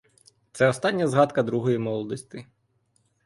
[0.51, 2.45] Це остання згадка другої молодости.